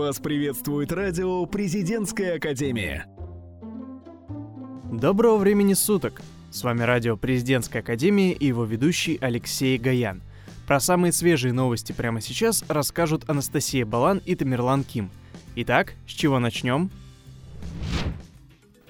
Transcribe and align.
Вас 0.00 0.18
приветствует 0.18 0.92
радио 0.92 1.44
«Президентская 1.44 2.36
академия». 2.36 3.06
Доброго 4.90 5.36
времени 5.36 5.74
суток! 5.74 6.22
С 6.50 6.64
вами 6.64 6.84
радио 6.84 7.18
«Президентская 7.18 7.82
академия» 7.82 8.32
и 8.32 8.46
его 8.46 8.64
ведущий 8.64 9.18
Алексей 9.20 9.76
Гаян. 9.76 10.22
Про 10.66 10.80
самые 10.80 11.12
свежие 11.12 11.52
новости 11.52 11.92
прямо 11.92 12.22
сейчас 12.22 12.64
расскажут 12.66 13.28
Анастасия 13.28 13.84
Балан 13.84 14.22
и 14.24 14.34
Тамерлан 14.34 14.84
Ким. 14.84 15.10
Итак, 15.56 15.92
с 16.08 16.12
чего 16.12 16.38
начнем? 16.38 16.90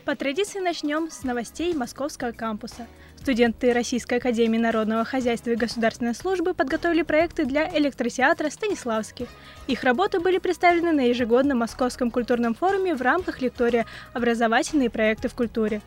По 0.05 0.15
традиции 0.15 0.61
начнем 0.61 1.11
с 1.11 1.25
новостей 1.25 1.75
Московского 1.75 2.31
кампуса– 2.31 2.87
Студенты 3.21 3.75
Российской 3.75 4.15
Академии 4.15 4.57
Народного 4.57 5.05
Хозяйства 5.05 5.51
и 5.51 5.55
Государственной 5.55 6.15
Службы 6.15 6.55
подготовили 6.55 7.03
проекты 7.03 7.45
для 7.45 7.69
электротеатра 7.77 8.49
«Станиславский». 8.49 9.29
Их 9.67 9.85
работы 9.85 10.21
были 10.21 10.39
представлены 10.39 10.93
на 10.93 11.03
ежегодном 11.03 11.59
Московском 11.59 12.11
культурном 12.11 12.55
форуме 12.55 12.95
в 12.95 13.03
рамках 13.03 13.43
лектория 13.43 13.85
«Образовательные 14.15 14.89
проекты 14.89 15.29
в 15.29 15.35
культуре». 15.35 15.83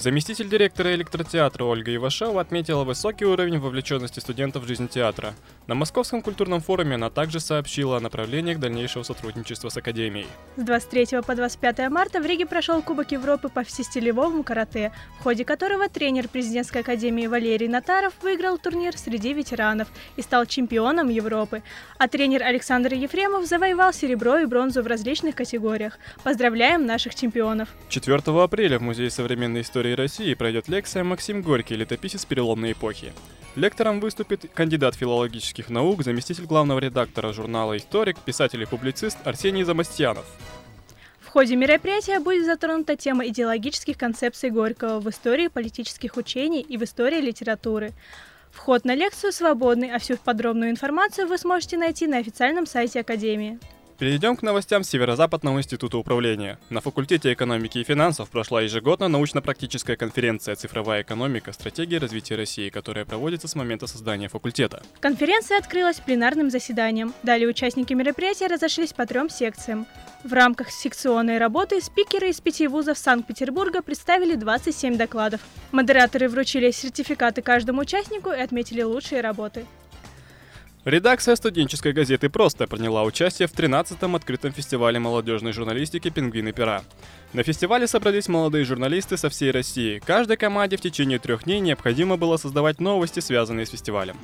Заместитель 0.00 0.48
директора 0.48 0.94
электротеатра 0.94 1.64
Ольга 1.64 1.92
Ивашева 1.92 2.40
отметила 2.40 2.84
высокий 2.84 3.24
уровень 3.24 3.58
вовлеченности 3.58 4.20
студентов 4.20 4.62
в 4.62 4.68
жизнь 4.68 4.86
театра. 4.86 5.34
На 5.66 5.74
Московском 5.74 6.22
культурном 6.22 6.60
форуме 6.60 6.94
она 6.94 7.10
также 7.10 7.40
сообщила 7.40 7.96
о 7.96 8.00
направлениях 8.00 8.60
дальнейшего 8.60 9.02
сотрудничества 9.02 9.70
с 9.70 9.76
Академией. 9.76 10.28
С 10.56 10.62
23 10.62 11.22
по 11.26 11.34
25 11.34 11.90
марта 11.90 12.20
в 12.20 12.26
Риге 12.26 12.46
прошел 12.46 12.80
Кубок 12.80 13.10
Европы 13.10 13.48
по 13.48 13.64
всестилевому 13.64 14.44
карате, 14.44 14.92
в 15.18 15.24
ходе 15.24 15.44
которого 15.44 15.88
тренер 15.88 16.28
президентской 16.28 16.82
академии 16.82 17.26
Валерий 17.26 17.66
Натаров 17.66 18.12
выиграл 18.22 18.56
турнир 18.56 18.96
среди 18.96 19.32
ветеранов 19.32 19.88
и 20.16 20.22
стал 20.22 20.46
чемпионом 20.46 21.08
Европы, 21.08 21.64
а 21.98 22.06
тренер 22.06 22.44
Александр 22.44 22.94
Ефремов 22.94 23.46
завоевал 23.46 23.92
серебро 23.92 24.38
и 24.38 24.46
бронзу 24.46 24.82
в 24.82 24.86
различных 24.86 25.34
категориях. 25.34 25.98
Поздравляем 26.22 26.86
наших 26.86 27.16
чемпионов! 27.16 27.68
4 27.88 28.22
апреля 28.40 28.78
в 28.78 28.82
Музее 28.82 29.10
современной 29.10 29.62
истории 29.62 29.87
истории 29.88 29.94
России 29.94 30.34
пройдет 30.34 30.68
лекция 30.68 31.02
«Максим 31.02 31.40
Горький. 31.40 31.76
Летописец 31.76 32.24
переломной 32.24 32.72
эпохи». 32.72 33.12
Лектором 33.56 34.00
выступит 34.00 34.50
кандидат 34.52 34.94
филологических 34.94 35.70
наук, 35.70 36.02
заместитель 36.02 36.44
главного 36.44 36.78
редактора 36.78 37.32
журнала 37.32 37.76
«Историк», 37.76 38.18
писатель 38.18 38.62
и 38.62 38.66
публицист 38.66 39.16
Арсений 39.24 39.64
Замастьянов. 39.64 40.26
В 41.20 41.28
ходе 41.28 41.56
мероприятия 41.56 42.20
будет 42.20 42.44
затронута 42.44 42.96
тема 42.96 43.26
идеологических 43.28 43.96
концепций 43.96 44.50
Горького 44.50 45.00
в 45.00 45.08
истории 45.08 45.48
политических 45.48 46.16
учений 46.16 46.60
и 46.60 46.76
в 46.76 46.84
истории 46.84 47.20
литературы. 47.20 47.92
Вход 48.50 48.84
на 48.84 48.94
лекцию 48.94 49.32
свободный, 49.32 49.90
а 49.90 49.98
всю 49.98 50.16
подробную 50.18 50.70
информацию 50.70 51.26
вы 51.26 51.38
сможете 51.38 51.78
найти 51.78 52.06
на 52.06 52.18
официальном 52.18 52.66
сайте 52.66 53.00
Академии. 53.00 53.58
Перейдем 53.98 54.36
к 54.36 54.42
новостям 54.42 54.84
Северо-Западного 54.84 55.58
института 55.58 55.98
управления. 55.98 56.56
На 56.70 56.80
факультете 56.80 57.32
экономики 57.32 57.78
и 57.78 57.82
финансов 57.82 58.30
прошла 58.30 58.62
ежегодная 58.62 59.08
научно-практическая 59.08 59.96
конференция 59.96 60.54
«Цифровая 60.54 61.02
экономика. 61.02 61.52
Стратегия 61.52 61.98
развития 61.98 62.36
России», 62.36 62.68
которая 62.70 63.04
проводится 63.04 63.48
с 63.48 63.56
момента 63.56 63.88
создания 63.88 64.28
факультета. 64.28 64.84
Конференция 65.00 65.58
открылась 65.58 65.98
пленарным 65.98 66.48
заседанием. 66.48 67.12
Далее 67.24 67.48
участники 67.48 67.92
мероприятия 67.92 68.46
разошлись 68.46 68.92
по 68.92 69.04
трем 69.04 69.28
секциям. 69.28 69.84
В 70.22 70.32
рамках 70.32 70.70
секционной 70.70 71.38
работы 71.38 71.80
спикеры 71.80 72.28
из 72.28 72.40
пяти 72.40 72.68
вузов 72.68 72.98
Санкт-Петербурга 72.98 73.82
представили 73.82 74.36
27 74.36 74.96
докладов. 74.96 75.40
Модераторы 75.72 76.28
вручили 76.28 76.70
сертификаты 76.70 77.42
каждому 77.42 77.80
участнику 77.80 78.30
и 78.30 78.38
отметили 78.38 78.82
лучшие 78.82 79.22
работы. 79.22 79.66
Редакция 80.88 81.36
студенческой 81.36 81.92
газеты 81.92 82.30
«Просто» 82.30 82.66
приняла 82.66 83.02
участие 83.02 83.46
в 83.46 83.52
13-м 83.52 84.16
открытом 84.16 84.52
фестивале 84.52 84.98
молодежной 84.98 85.52
журналистики 85.52 86.08
«Пингвины 86.08 86.52
пера». 86.52 86.80
На 87.34 87.42
фестивале 87.42 87.86
собрались 87.86 88.26
молодые 88.26 88.64
журналисты 88.64 89.18
со 89.18 89.28
всей 89.28 89.50
России. 89.50 89.98
Каждой 89.98 90.38
команде 90.38 90.78
в 90.78 90.80
течение 90.80 91.18
трех 91.18 91.44
дней 91.44 91.60
необходимо 91.60 92.16
было 92.16 92.38
создавать 92.38 92.80
новости, 92.80 93.20
связанные 93.20 93.66
с 93.66 93.70
фестивалем. 93.70 94.16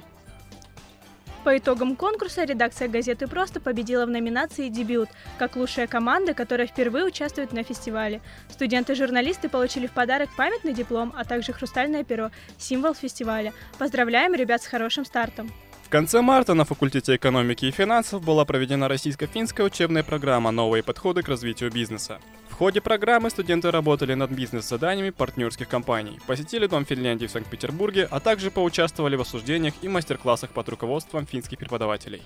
По 1.44 1.58
итогам 1.58 1.96
конкурса 1.96 2.44
редакция 2.44 2.88
газеты 2.88 3.26
«Просто» 3.26 3.60
победила 3.60 4.06
в 4.06 4.10
номинации 4.10 4.70
«Дебют» 4.70 5.10
как 5.36 5.56
лучшая 5.56 5.86
команда, 5.86 6.32
которая 6.32 6.66
впервые 6.66 7.04
участвует 7.04 7.52
на 7.52 7.62
фестивале. 7.62 8.22
Студенты-журналисты 8.48 9.50
получили 9.50 9.86
в 9.86 9.92
подарок 9.92 10.30
памятный 10.34 10.72
диплом, 10.72 11.12
а 11.14 11.26
также 11.26 11.52
хрустальное 11.52 12.04
перо– 12.04 12.30
символ 12.58 12.94
фестиваля. 12.94 13.52
Поздравляем 13.78 14.32
ребят 14.32 14.62
с 14.62 14.66
хорошим 14.66 15.04
стартом! 15.04 15.52
В 15.94 15.96
конце 15.96 16.22
марта 16.22 16.54
на 16.54 16.64
факультете 16.64 17.14
экономики 17.14 17.66
и 17.66 17.70
финансов 17.70 18.20
была 18.20 18.44
проведена 18.44 18.88
российско-финская 18.88 19.64
учебная 19.64 20.02
программа 20.02 20.50
«Новые 20.50 20.82
подходы 20.82 21.22
к 21.22 21.28
развитию 21.28 21.70
бизнеса». 21.70 22.18
В 22.48 22.54
ходе 22.54 22.80
программы 22.80 23.30
студенты 23.30 23.70
работали 23.70 24.14
над 24.14 24.32
бизнес-заданиями 24.32 25.10
партнерских 25.10 25.68
компаний, 25.68 26.18
посетили 26.26 26.66
Дом 26.66 26.84
Финляндии 26.84 27.26
в 27.26 27.30
Санкт-Петербурге, 27.30 28.08
а 28.10 28.18
также 28.18 28.50
поучаствовали 28.50 29.14
в 29.14 29.20
обсуждениях 29.20 29.74
и 29.82 29.88
мастер-классах 29.88 30.50
под 30.50 30.68
руководством 30.68 31.26
финских 31.26 31.58
преподавателей. 31.58 32.22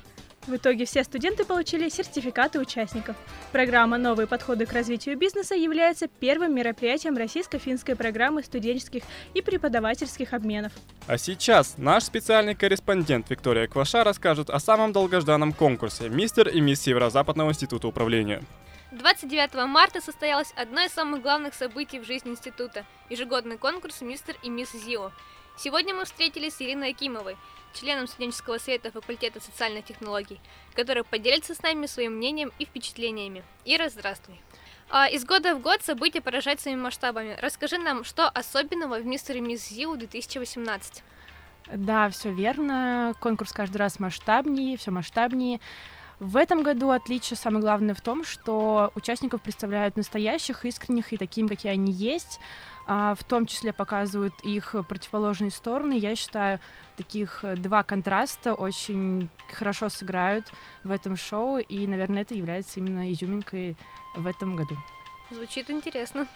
В 0.47 0.57
итоге 0.57 0.87
все 0.87 1.05
студенты 1.05 1.45
получили 1.45 1.91
сертификаты 1.91 2.59
участников. 2.59 3.17
Программа 3.53 3.99
«Новые 3.99 4.27
подходы 4.27 4.65
к 4.65 4.73
развитию 4.73 5.19
бизнеса» 5.19 5.55
является 5.55 6.09
первым 6.09 6.55
мероприятием 6.55 7.19
российско-финской 7.19 7.97
программы 7.97 8.43
студенческих 8.43 9.03
и 9.35 9.43
преподавательских 9.43 10.33
обменов. 10.33 10.73
А 11.07 11.19
сейчас 11.19 11.75
наш 11.77 12.05
специальный 12.05 12.55
корреспондент 12.55 13.29
Виктория 13.29 13.58
Кваша 13.67 14.05
расскажет 14.05 14.51
о 14.51 14.61
самом 14.61 14.93
долгожданном 14.93 15.53
конкурсе 15.53 16.09
«Мистер 16.09 16.49
и 16.49 16.61
мисс 16.61 16.81
Северо-Западного 16.83 17.51
института 17.51 17.89
управления». 17.89 18.45
29 18.93 19.67
марта 19.67 20.01
состоялось 20.01 20.53
одно 20.57 20.83
из 20.83 20.93
самых 20.93 21.21
главных 21.21 21.55
событий 21.55 21.99
в 21.99 22.07
жизни 22.07 22.31
института– 22.31 22.87
ежегодный 23.11 23.59
конкурс 23.59 24.01
«Мистер 24.01 24.37
и 24.43 24.49
мисс 24.49 24.73
ЗИО». 24.73 25.13
Сегодня 25.59 25.95
мы 25.95 26.05
встретились 26.05 26.55
с 26.55 26.63
Ириной 26.63 26.91
Акимовой, 26.91 27.37
членом 27.75 28.07
студенческого 28.07 28.59
совета 28.59 28.91
факультета 28.93 29.41
социальных 29.41 29.85
технологий, 29.85 30.41
который 30.75 31.05
поделится 31.05 31.55
с 31.55 31.63
нами 31.63 31.87
своим 31.87 32.13
мнением 32.13 32.53
и 32.59 32.65
впечатлениями. 32.65 33.43
Ира, 33.65 33.89
здравствуй. 33.89 34.41
А, 34.91 35.07
из 35.09 35.25
года 35.25 35.55
в 35.55 35.61
год 35.61 35.83
события 35.83 36.21
поражают 36.21 36.61
своими 36.61 36.81
масштабами. 36.81 37.37
Расскажи 37.43 37.77
нам, 37.77 38.05
что 38.05 38.29
особенного 38.29 39.01
в 39.01 39.05
«Мистере 39.05 39.41
Мисс 39.41 39.69
Зиу» 39.69 39.97
2018? 39.97 41.03
Да, 41.73 42.09
все 42.11 42.33
верно. 42.33 43.15
Конкурс 43.21 43.53
каждый 43.53 43.77
раз 43.79 43.99
масштабнее, 43.99 44.77
все 44.77 44.91
масштабнее. 44.91 45.61
В 46.21 46.37
этом 46.37 46.65
году 46.65 46.91
отличие 46.91 47.37
самое 47.37 47.61
главное 47.61 47.95
в 47.95 48.01
том, 48.01 48.25
что 48.25 48.91
участников 48.97 49.41
представляют 49.41 49.97
настоящих, 49.97 50.65
искренних 50.65 51.13
и 51.13 51.17
таким, 51.17 51.49
какие 51.49 51.71
они 51.71 51.93
есть. 51.93 52.41
А, 52.87 53.15
в 53.15 53.23
том 53.23 53.47
числе 53.47 53.73
показывают 53.73 54.35
их 54.43 54.75
противоположные 54.89 55.51
стороны. 55.53 55.93
Я 55.97 56.17
считаю, 56.17 56.59
таких 56.97 57.45
два 57.57 57.85
контраста 57.85 58.55
очень 58.55 59.29
хорошо 59.53 59.91
сыграют 59.91 60.51
в 60.83 60.91
этом 60.91 61.17
шоу, 61.17 61.59
и, 61.59 61.87
наверное, 61.87 62.23
это 62.23 62.35
является 62.35 62.81
именно 62.81 63.13
изюминкой 63.13 63.77
в 64.17 64.27
этом 64.27 64.57
году. 64.57 64.77
Звучит 65.31 65.71
интересно. 65.71 66.27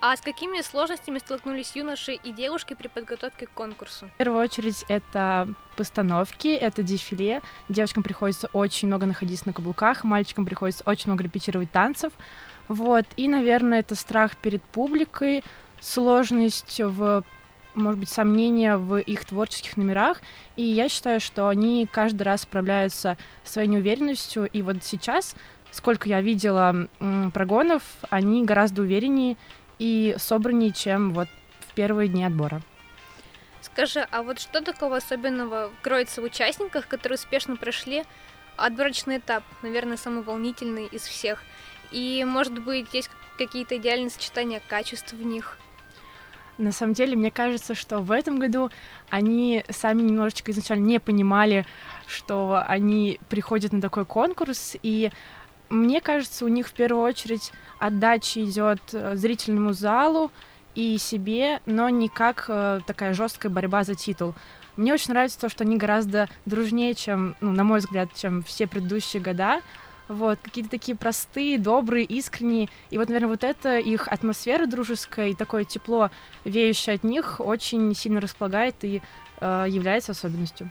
А 0.00 0.16
с 0.16 0.20
какими 0.20 0.60
сложностями 0.60 1.18
столкнулись 1.18 1.74
юноши 1.74 2.12
и 2.12 2.32
девушки 2.32 2.74
при 2.74 2.88
подготовке 2.88 3.46
к 3.46 3.50
конкурсу? 3.50 4.10
В 4.14 4.18
первую 4.18 4.42
очередь 4.42 4.84
это 4.88 5.48
постановки, 5.76 6.48
это 6.48 6.82
дефиле. 6.82 7.40
Девочкам 7.68 8.02
приходится 8.02 8.48
очень 8.52 8.88
много 8.88 9.06
находиться 9.06 9.46
на 9.46 9.52
каблуках, 9.52 10.04
мальчикам 10.04 10.44
приходится 10.44 10.84
очень 10.86 11.10
много 11.10 11.24
репетировать 11.24 11.70
танцев. 11.70 12.12
Вот. 12.68 13.06
И, 13.16 13.28
наверное, 13.28 13.80
это 13.80 13.94
страх 13.94 14.36
перед 14.36 14.62
публикой, 14.62 15.42
сложность 15.80 16.80
в 16.80 17.24
может 17.74 17.98
быть, 17.98 18.08
сомнения 18.08 18.76
в 18.76 18.98
их 18.98 19.24
творческих 19.24 19.76
номерах, 19.76 20.20
и 20.56 20.62
я 20.62 20.88
считаю, 20.88 21.20
что 21.20 21.48
они 21.48 21.88
каждый 21.90 22.22
раз 22.22 22.42
справляются 22.42 23.16
своей 23.42 23.68
неуверенностью, 23.68 24.46
и 24.46 24.62
вот 24.62 24.76
сейчас, 24.82 25.34
сколько 25.72 26.08
я 26.08 26.20
видела 26.20 26.88
прогонов, 27.32 27.82
они 28.10 28.44
гораздо 28.44 28.82
увереннее 28.82 29.36
и 29.84 30.14
собраннее, 30.16 30.72
чем 30.72 31.12
вот 31.12 31.28
в 31.68 31.74
первые 31.74 32.08
дни 32.08 32.24
отбора. 32.24 32.62
Скажи, 33.60 34.06
а 34.10 34.22
вот 34.22 34.40
что 34.40 34.62
такого 34.62 34.96
особенного 34.96 35.70
кроется 35.82 36.22
в 36.22 36.24
участниках, 36.24 36.88
которые 36.88 37.16
успешно 37.16 37.56
прошли 37.56 38.04
отборочный 38.56 39.18
этап, 39.18 39.44
наверное, 39.60 39.98
самый 39.98 40.22
волнительный 40.22 40.86
из 40.86 41.02
всех? 41.02 41.42
И, 41.90 42.24
может 42.26 42.58
быть, 42.60 42.94
есть 42.94 43.10
какие-то 43.36 43.76
идеальные 43.76 44.08
сочетания 44.08 44.62
качеств 44.66 45.12
в 45.12 45.22
них? 45.22 45.58
На 46.56 46.72
самом 46.72 46.94
деле, 46.94 47.14
мне 47.14 47.30
кажется, 47.30 47.74
что 47.74 47.98
в 47.98 48.10
этом 48.10 48.38
году 48.38 48.70
они 49.10 49.64
сами 49.68 50.00
немножечко 50.00 50.50
изначально 50.52 50.86
не 50.86 50.98
понимали, 50.98 51.66
что 52.06 52.64
они 52.66 53.20
приходят 53.28 53.72
на 53.72 53.82
такой 53.82 54.06
конкурс, 54.06 54.76
и 54.82 55.10
мне 55.68 56.00
кажется, 56.00 56.44
у 56.44 56.48
них 56.48 56.68
в 56.68 56.72
первую 56.72 57.02
очередь 57.02 57.52
отдача 57.78 58.44
идет 58.44 58.80
э, 58.92 59.16
зрительному 59.16 59.72
залу 59.72 60.30
и 60.74 60.98
себе, 60.98 61.60
но 61.66 61.88
не 61.88 62.08
как 62.08 62.46
э, 62.48 62.80
такая 62.86 63.14
жесткая 63.14 63.50
борьба 63.50 63.84
за 63.84 63.94
титул. 63.94 64.34
Мне 64.76 64.92
очень 64.92 65.12
нравится 65.12 65.40
то, 65.40 65.48
что 65.48 65.64
они 65.64 65.76
гораздо 65.76 66.28
дружнее, 66.46 66.94
чем, 66.94 67.36
ну, 67.40 67.52
на 67.52 67.64
мой 67.64 67.78
взгляд, 67.78 68.08
чем 68.14 68.42
все 68.42 68.66
предыдущие 68.66 69.22
года. 69.22 69.62
вот, 70.08 70.38
какие-то 70.42 70.70
такие 70.70 70.96
простые, 70.96 71.58
добрые, 71.58 72.04
искренние. 72.04 72.68
И 72.90 72.98
вот, 72.98 73.08
наверное, 73.08 73.28
вот 73.28 73.44
это 73.44 73.78
их 73.78 74.08
атмосфера 74.08 74.66
дружеская 74.66 75.28
и 75.28 75.34
такое 75.34 75.64
тепло, 75.64 76.10
веющее 76.44 76.96
от 76.96 77.04
них, 77.04 77.40
очень 77.40 77.94
сильно 77.94 78.20
располагает 78.20 78.76
и 78.82 79.00
э, 79.40 79.66
является 79.68 80.12
особенностью. 80.12 80.70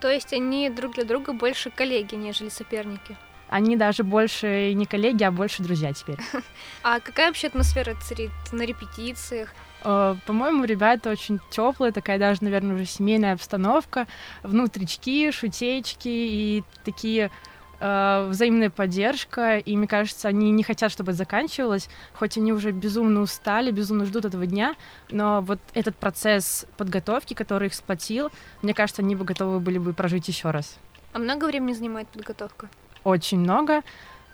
То 0.00 0.08
есть 0.08 0.32
они 0.32 0.68
друг 0.68 0.94
для 0.94 1.04
друга 1.04 1.32
больше 1.32 1.70
коллеги, 1.70 2.14
нежели 2.14 2.48
соперники? 2.50 3.16
Они 3.52 3.76
даже 3.76 4.02
больше 4.02 4.72
не 4.72 4.86
коллеги, 4.86 5.24
а 5.24 5.30
больше 5.30 5.62
друзья 5.62 5.92
теперь. 5.92 6.16
А 6.82 7.00
какая 7.00 7.26
вообще 7.26 7.48
атмосфера 7.48 7.94
царит 8.00 8.30
на 8.50 8.62
репетициях? 8.62 9.50
Э, 9.84 10.16
по-моему, 10.26 10.64
ребята 10.64 11.10
очень 11.10 11.38
теплые, 11.50 11.92
такая 11.92 12.18
даже, 12.18 12.42
наверное, 12.42 12.76
уже 12.76 12.86
семейная 12.86 13.34
обстановка, 13.34 14.06
внутрички, 14.42 15.30
шутечки 15.32 16.08
и 16.08 16.64
такие 16.82 17.30
э, 17.78 18.26
взаимная 18.30 18.70
поддержка, 18.70 19.58
и 19.58 19.76
мне 19.76 19.86
кажется, 19.86 20.28
они 20.28 20.50
не 20.50 20.62
хотят, 20.62 20.90
чтобы 20.90 21.12
это 21.12 21.18
заканчивалось, 21.18 21.90
хоть 22.14 22.38
они 22.38 22.54
уже 22.54 22.70
безумно 22.70 23.20
устали, 23.20 23.70
безумно 23.70 24.06
ждут 24.06 24.24
этого 24.24 24.46
дня, 24.46 24.76
но 25.10 25.42
вот 25.42 25.60
этот 25.74 25.94
процесс 25.96 26.64
подготовки, 26.78 27.34
который 27.34 27.66
их 27.66 27.74
сплотил, 27.74 28.30
мне 28.62 28.72
кажется, 28.72 29.02
они 29.02 29.14
бы 29.14 29.26
готовы 29.26 29.60
были 29.60 29.76
бы 29.76 29.92
прожить 29.92 30.26
еще 30.26 30.52
раз. 30.52 30.78
А 31.12 31.18
много 31.18 31.44
времени 31.44 31.74
занимает 31.74 32.08
подготовка? 32.08 32.70
Очень 33.04 33.40
много. 33.40 33.82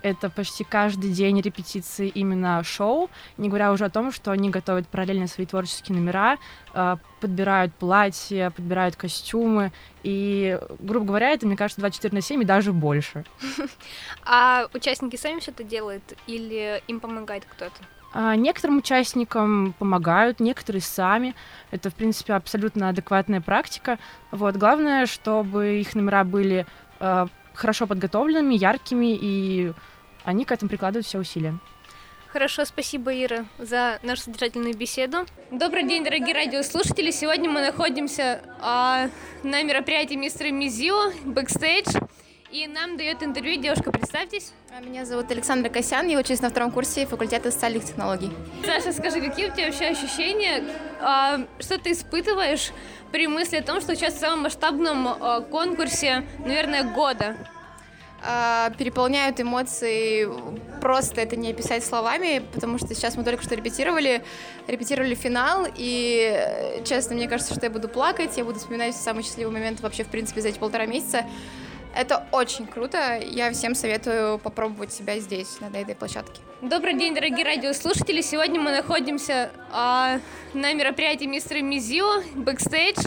Это 0.03 0.31
почти 0.31 0.63
каждый 0.63 1.11
день 1.11 1.41
репетиции 1.41 2.09
именно 2.09 2.63
шоу, 2.63 3.11
не 3.37 3.49
говоря 3.49 3.73
уже 3.73 3.85
о 3.85 3.91
том, 3.91 4.13
что 4.13 4.31
они 4.31 4.49
готовят 4.49 4.87
параллельно 4.87 5.27
свои 5.27 5.45
творческие 5.45 5.99
номера, 5.99 6.39
а, 6.73 6.99
подбирают 7.21 7.75
платья, 7.75 8.51
подбирают 8.51 8.95
костюмы, 8.95 9.73
и, 10.05 10.59
грубо 10.79 11.07
говоря, 11.07 11.31
это, 11.31 11.47
мне 11.47 11.57
кажется, 11.57 11.81
24 11.81 12.15
на 12.15 12.21
7 12.21 12.43
и 12.43 12.45
даже 12.45 12.73
больше. 12.73 13.25
А 14.25 14.67
участники 14.73 15.17
сами 15.17 15.41
все 15.41 15.51
это 15.51 15.65
делают 15.65 16.17
или 16.27 16.81
им 16.87 17.01
помогает 17.01 17.45
кто-то? 17.45 17.75
А 18.13 18.37
некоторым 18.37 18.79
участникам 18.79 19.75
помогают, 19.79 20.41
некоторые 20.41 20.81
сами. 20.81 21.35
Это, 21.71 21.91
в 21.91 21.95
принципе, 21.95 22.35
абсолютно 22.35 22.89
адекватная 22.89 23.41
практика. 23.41 23.99
Вот. 24.31 24.57
Главное, 24.57 25.07
чтобы 25.07 25.81
их 25.81 25.95
номера 25.95 26.25
были 26.25 26.67
а, 27.01 27.29
хорошо 27.59 27.87
подготовленными, 27.87 28.55
яркими, 28.55 29.19
и 29.21 29.73
они 30.25 30.45
к 30.45 30.53
этому 30.53 30.69
прикладывают 30.69 31.07
все 31.07 31.19
усилия. 31.19 31.59
Хорошо, 32.33 32.65
спасибо, 32.67 33.11
Ира, 33.13 33.47
за 33.59 33.99
нашу 34.03 34.23
содержательную 34.23 34.77
беседу. 34.77 35.27
Добрый 35.51 35.85
день, 35.85 36.05
дорогие 36.05 36.35
радиослушатели. 36.35 37.11
Сегодня 37.11 37.49
мы 37.49 37.63
находимся 37.63 38.43
а, 38.61 39.09
на 39.43 39.63
мероприятии 39.63 40.15
мистера 40.15 40.51
Мизио, 40.51 41.11
бэкстейдж. 41.25 41.89
И 42.51 42.67
нам 42.67 42.97
дает 42.97 43.23
интервью 43.23 43.61
девушка, 43.61 43.93
представьтесь. 43.93 44.53
А, 44.75 44.81
меня 44.81 45.05
зовут 45.05 45.31
Александра 45.31 45.69
Косян, 45.69 46.09
я 46.09 46.19
учусь 46.19 46.41
на 46.41 46.49
втором 46.49 46.71
курсе 46.71 47.05
факультета 47.05 47.51
социальных 47.51 47.85
технологий. 47.85 48.31
Саша, 48.65 48.93
скажи, 48.93 49.21
какие 49.21 49.51
у 49.51 49.53
тебя 49.53 49.67
вообще 49.67 49.89
ощущения, 49.89 50.65
а, 50.99 51.41
что 51.59 51.79
ты 51.79 51.93
испытываешь 51.93 52.73
при 53.13 53.27
мысли 53.27 53.57
о 53.57 53.63
том, 53.63 53.83
что 53.83 53.95
сейчас 53.95 54.15
в 54.15 54.19
самом 54.19 54.45
масштабном 54.45 55.09
а, 55.09 55.41
конкурсе, 55.43 56.25
наверное, 56.39 56.85
года? 56.85 57.37
Переполняют 58.79 59.41
эмоции, 59.41 60.29
просто 60.81 61.21
это 61.21 61.37
не 61.37 61.53
описать 61.53 61.85
словами, 61.85 62.43
потому 62.53 62.77
что 62.79 62.93
сейчас 62.93 63.17
мы 63.17 63.23
только 63.23 63.45
что 63.45 63.55
репетировали, 63.55 64.25
репетировали 64.67 65.15
финал, 65.15 65.69
и, 65.73 66.81
честно, 66.85 67.15
мне 67.15 67.29
кажется, 67.29 67.55
что 67.55 67.67
я 67.67 67.71
буду 67.71 67.89
плакать, 67.89 68.37
я 68.37 68.45
буду 68.45 68.59
вспоминать 68.59 68.97
самый 68.97 69.23
счастливый 69.23 69.53
момент 69.53 69.79
вообще, 69.79 70.03
в 70.03 70.09
принципе, 70.09 70.41
за 70.41 70.49
эти 70.49 70.59
полтора 70.59 70.87
месяца. 70.87 71.27
Это 71.95 72.27
очень 72.33 72.67
круто. 72.67 73.19
Я 73.19 73.53
всем 73.53 73.75
советую 73.75 74.39
попробовать 74.39 74.93
себя 74.93 75.19
здесь, 75.19 75.59
на 75.61 75.77
этой 75.77 75.95
площадке. 75.95 76.41
Добрый 76.61 76.95
день, 76.95 77.15
дорогие 77.15 77.45
радиослушатели. 77.45 78.21
Сегодня 78.21 78.61
мы 78.61 78.71
находимся 78.71 79.51
а, 79.73 80.21
на 80.55 80.73
мероприятии 80.73 81.25
мистера 81.25 81.61
Мизио, 81.61 82.23
бэкстейдж. 82.35 82.99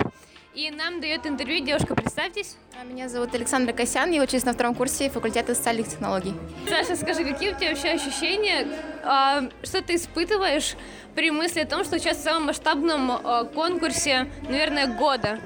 И 0.54 0.70
нам 0.70 1.00
дает 1.00 1.26
интервью 1.26 1.64
девушка, 1.64 1.96
представьтесь. 1.96 2.58
А, 2.80 2.84
меня 2.84 3.08
зовут 3.08 3.34
Александра 3.34 3.72
Косян, 3.72 4.12
я 4.12 4.22
учусь 4.22 4.44
на 4.44 4.52
втором 4.54 4.76
курсе 4.76 5.10
факультета 5.10 5.56
социальных 5.56 5.88
технологий. 5.88 6.34
Саша, 6.68 6.98
скажи, 6.98 7.24
какие 7.24 7.54
у 7.54 7.56
тебя 7.56 7.70
вообще 7.70 7.92
ощущения, 7.92 8.68
а, 9.04 9.44
что 9.64 9.82
ты 9.82 9.96
испытываешь 9.96 10.76
при 11.16 11.32
мысли 11.32 11.62
о 11.62 11.66
том, 11.66 11.86
что 11.86 12.00
сейчас 12.00 12.18
в 12.18 12.24
самом 12.24 12.48
масштабном 12.48 13.12
а, 13.12 13.46
конкурсе, 13.46 14.30
наверное, 14.44 14.88
года? 14.88 15.40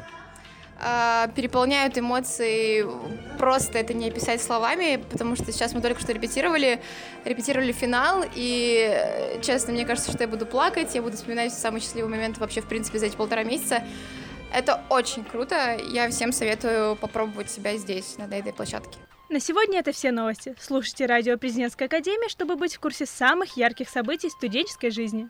А, 0.77 1.27
переполняют 1.29 1.97
эмоции, 1.97 2.85
просто 3.37 3.79
это 3.79 3.93
не 3.93 4.09
описать 4.09 4.41
словами, 4.41 5.01
потому 5.09 5.35
что 5.35 5.51
сейчас 5.51 5.73
мы 5.73 5.81
только 5.81 6.01
что 6.01 6.11
репетировали, 6.11 6.81
репетировали 7.23 7.71
финал, 7.71 8.25
и, 8.35 9.39
честно, 9.41 9.71
мне 9.71 9.85
кажется, 9.85 10.11
что 10.11 10.23
я 10.23 10.27
буду 10.27 10.45
плакать, 10.45 10.93
я 10.93 11.01
буду 11.01 11.15
вспоминать 11.15 11.53
самый 11.53 11.79
счастливый 11.79 12.09
момент 12.09 12.37
вообще, 12.39 12.61
в 12.61 12.67
принципе, 12.67 12.99
за 12.99 13.05
эти 13.05 13.15
полтора 13.15 13.43
месяца. 13.43 13.83
Это 14.53 14.83
очень 14.89 15.23
круто, 15.23 15.77
я 15.91 16.09
всем 16.09 16.33
советую 16.33 16.97
попробовать 16.97 17.49
себя 17.49 17.77
здесь, 17.77 18.17
на 18.17 18.33
этой 18.33 18.53
площадке. 18.53 18.97
На 19.29 19.39
сегодня 19.39 19.79
это 19.79 19.91
все 19.91 20.11
новости. 20.11 20.55
Слушайте 20.59 21.05
радио 21.07 21.37
Президентской 21.37 21.85
Академии, 21.85 22.29
чтобы 22.29 22.57
быть 22.57 22.75
в 22.75 22.79
курсе 22.79 23.05
самых 23.05 23.57
ярких 23.57 23.89
событий 23.89 24.29
студенческой 24.29 24.91
жизни. 24.91 25.29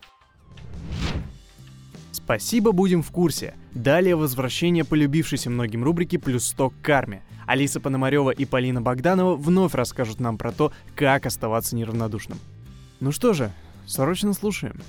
Спасибо, 2.25 2.71
будем 2.71 3.03
в 3.03 3.11
курсе. 3.11 3.53
Далее 3.75 4.15
возвращение 4.15 4.83
полюбившейся 4.83 5.51
многим 5.51 5.83
рубрики 5.83 6.17
«Плюс 6.17 6.45
100 6.45 6.71
к 6.71 6.73
карме». 6.81 7.21
Алиса 7.45 7.79
Пономарева 7.79 8.31
и 8.31 8.45
Полина 8.45 8.81
Богданова 8.81 9.35
вновь 9.35 9.75
расскажут 9.75 10.19
нам 10.19 10.39
про 10.39 10.51
то, 10.51 10.71
как 10.95 11.27
оставаться 11.27 11.75
неравнодушным. 11.75 12.39
Ну 12.99 13.11
что 13.11 13.33
же, 13.33 13.51
срочно 13.85 14.33
слушаем. 14.33 14.81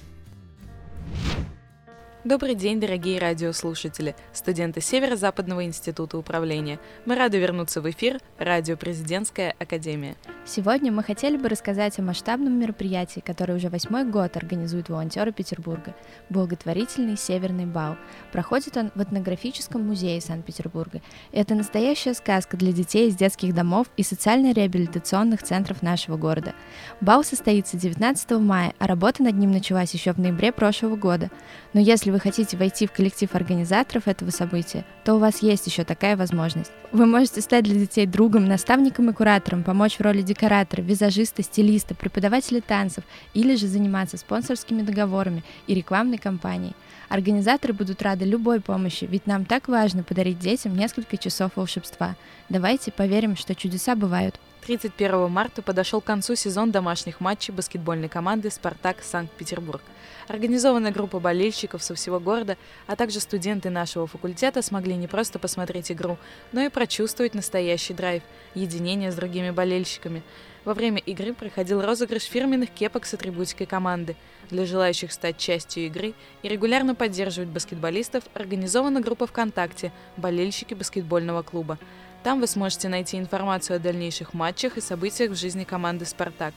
Добрый 2.26 2.56
день, 2.56 2.80
дорогие 2.80 3.20
радиослушатели, 3.20 4.16
студенты 4.32 4.80
Северо-Западного 4.80 5.64
института 5.64 6.18
управления. 6.18 6.80
Мы 7.04 7.14
рады 7.14 7.38
вернуться 7.38 7.80
в 7.80 7.88
эфир 7.88 8.18
«Радио 8.36 8.76
Президентская 8.76 9.54
академия». 9.60 10.16
Сегодня 10.44 10.90
мы 10.90 11.04
хотели 11.04 11.36
бы 11.36 11.48
рассказать 11.48 11.98
о 12.00 12.02
масштабном 12.02 12.52
мероприятии, 12.52 13.20
которое 13.20 13.54
уже 13.54 13.68
восьмой 13.68 14.04
год 14.04 14.36
организуют 14.36 14.88
волонтеры 14.88 15.32
Петербурга– 15.32 15.94
благотворительный 16.28 17.16
Северный 17.16 17.66
бал. 17.66 17.96
Проходит 18.32 18.76
он 18.76 18.90
в 18.96 19.02
этнографическом 19.02 19.86
музее 19.86 20.20
Санкт-Петербурга. 20.20 21.02
Это 21.30 21.54
настоящая 21.54 22.14
сказка 22.14 22.56
для 22.56 22.72
детей 22.72 23.08
из 23.08 23.16
детских 23.16 23.54
домов 23.54 23.86
и 23.96 24.02
социально-реабилитационных 24.02 25.44
центров 25.44 25.82
нашего 25.82 26.16
города. 26.16 26.54
Бал 27.00 27.22
состоится 27.22 27.76
19 27.76 28.30
мая, 28.32 28.72
а 28.78 28.88
работа 28.88 29.22
над 29.22 29.36
ним 29.36 29.52
началась 29.52 29.94
еще 29.94 30.12
в 30.12 30.18
ноябре 30.18 30.50
прошлого 30.50 30.96
года. 30.96 31.30
Но 31.72 31.80
если 31.80 32.12
вы 32.16 32.20
хотите 32.20 32.56
войти 32.56 32.86
в 32.86 32.92
коллектив 32.92 33.34
организаторов 33.34 34.08
этого 34.08 34.30
события, 34.30 34.86
то 35.04 35.16
у 35.16 35.18
вас 35.18 35.42
есть 35.42 35.66
еще 35.66 35.84
такая 35.84 36.16
возможность. 36.16 36.72
Вы 36.90 37.04
можете 37.04 37.42
стать 37.42 37.64
для 37.64 37.74
детей 37.74 38.06
другом, 38.06 38.46
наставником 38.46 39.10
и 39.10 39.12
куратором, 39.12 39.62
помочь 39.62 39.98
в 39.98 40.00
роли 40.00 40.22
декоратора, 40.22 40.80
визажиста, 40.80 41.42
стилиста, 41.42 41.94
преподавателя 41.94 42.62
танцев 42.62 43.04
или 43.34 43.54
же 43.54 43.66
заниматься 43.66 44.16
спонсорскими 44.16 44.80
договорами 44.80 45.44
и 45.66 45.74
рекламной 45.74 46.16
кампанией. 46.16 46.74
Организаторы 47.10 47.74
будут 47.74 48.00
рады 48.00 48.24
любой 48.24 48.62
помощи, 48.62 49.04
ведь 49.04 49.26
нам 49.26 49.44
так 49.44 49.68
важно 49.68 50.02
подарить 50.02 50.38
детям 50.38 50.74
несколько 50.74 51.18
часов 51.18 51.50
волшебства. 51.54 52.16
Давайте 52.48 52.92
поверим, 52.92 53.36
что 53.36 53.54
чудеса 53.54 53.94
бывают. 53.94 54.40
31 54.62 55.30
марта 55.30 55.62
подошел 55.62 56.00
к 56.00 56.04
концу 56.04 56.34
сезон 56.34 56.70
домашних 56.70 57.20
матчей 57.20 57.52
баскетбольной 57.54 58.08
команды 58.08 58.50
«Спартак» 58.50 59.02
Санкт-Петербург. 59.02 59.82
Организованная 60.28 60.90
группа 60.90 61.20
болельщиков 61.20 61.82
со 61.82 61.94
всего 61.94 62.18
города, 62.18 62.56
а 62.86 62.96
также 62.96 63.20
студенты 63.20 63.70
нашего 63.70 64.06
факультета 64.06 64.62
смогли 64.62 64.96
не 64.96 65.06
просто 65.06 65.38
посмотреть 65.38 65.92
игру, 65.92 66.18
но 66.52 66.62
и 66.62 66.68
прочувствовать 66.68 67.34
настоящий 67.34 67.94
драйв, 67.94 68.22
единение 68.54 69.12
с 69.12 69.14
другими 69.14 69.50
болельщиками. 69.50 70.22
Во 70.64 70.74
время 70.74 70.98
игры 70.98 71.32
проходил 71.32 71.80
розыгрыш 71.80 72.24
фирменных 72.24 72.70
кепок 72.70 73.06
с 73.06 73.14
атрибутикой 73.14 73.68
команды. 73.68 74.16
Для 74.50 74.66
желающих 74.66 75.12
стать 75.12 75.38
частью 75.38 75.86
игры 75.86 76.12
и 76.42 76.48
регулярно 76.48 76.96
поддерживать 76.96 77.50
баскетболистов 77.50 78.24
организована 78.34 79.00
группа 79.00 79.28
ВКонтакте 79.28 79.92
«Болельщики 80.16 80.74
баскетбольного 80.74 81.42
клуба». 81.42 81.78
Там 82.26 82.40
вы 82.40 82.48
сможете 82.48 82.88
найти 82.88 83.18
информацию 83.18 83.76
о 83.76 83.78
дальнейших 83.78 84.34
матчах 84.34 84.76
и 84.76 84.80
событиях 84.80 85.30
в 85.30 85.36
жизни 85.36 85.62
команды 85.62 86.04
«Спартак». 86.06 86.54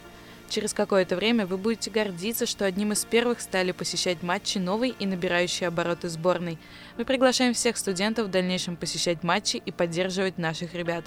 Через 0.49 0.73
какое-то 0.73 1.15
время 1.15 1.45
вы 1.45 1.59
будете 1.59 1.91
гордиться, 1.91 2.47
что 2.47 2.65
одним 2.65 2.93
из 2.93 3.05
первых 3.05 3.39
стали 3.39 3.71
посещать 3.71 4.23
матчи 4.23 4.57
новой 4.57 4.95
и 4.97 5.05
набирающей 5.05 5.67
обороты 5.67 6.09
сборной. 6.09 6.57
Мы 6.97 7.05
приглашаем 7.05 7.53
всех 7.53 7.77
студентов 7.77 8.25
в 8.25 8.31
дальнейшем 8.31 8.77
посещать 8.77 9.21
матчи 9.21 9.57
и 9.63 9.71
поддерживать 9.71 10.39
наших 10.39 10.73
ребят. 10.73 11.05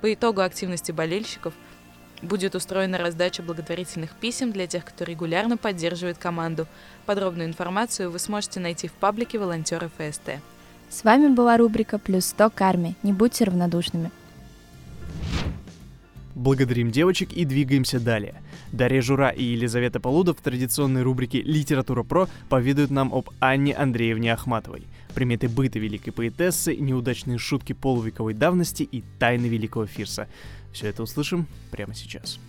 По 0.00 0.12
итогу 0.12 0.40
активности 0.40 0.90
болельщиков 0.90 1.54
будет 2.20 2.56
устроена 2.56 2.98
раздача 2.98 3.44
благотворительных 3.44 4.16
писем 4.16 4.50
для 4.50 4.66
тех, 4.66 4.84
кто 4.84 5.04
регулярно 5.04 5.56
поддерживает 5.56 6.18
команду. 6.18 6.66
Подробную 7.06 7.46
информацию 7.46 8.10
вы 8.10 8.18
сможете 8.18 8.58
найти 8.58 8.88
в 8.88 8.92
паблике 8.92 9.38
волонтеры 9.38 9.88
ФСТ. 9.96 10.40
С 10.90 11.04
вами 11.04 11.32
была 11.32 11.56
рубрика 11.56 11.98
«Плюс 12.00 12.26
100 12.26 12.50
к 12.50 12.60
армии». 12.62 12.96
Не 13.04 13.12
будьте 13.12 13.44
равнодушными. 13.44 14.10
Благодарим 16.34 16.90
девочек 16.90 17.32
и 17.32 17.44
двигаемся 17.44 18.00
далее. 18.00 18.42
Дарья 18.72 19.00
Жура 19.00 19.28
и 19.28 19.44
Елизавета 19.44 20.00
Полудов 20.00 20.38
в 20.38 20.42
традиционной 20.42 21.02
рубрике 21.02 21.42
«Литература 21.42 22.02
про» 22.02 22.28
поведают 22.48 22.90
нам 22.90 23.14
об 23.14 23.30
Анне 23.38 23.72
Андреевне 23.72 24.32
Ахматовой. 24.32 24.82
Приметы 25.14 25.48
быта 25.48 25.78
великой 25.78 26.10
поэтессы, 26.10 26.74
неудачные 26.74 27.38
шутки 27.38 27.72
полувековой 27.72 28.34
давности 28.34 28.82
и 28.82 29.04
тайны 29.20 29.46
великого 29.46 29.86
Фирса. 29.86 30.26
Все 30.72 30.88
это 30.88 31.04
услышим 31.04 31.46
прямо 31.70 31.94
сейчас. 31.94 32.40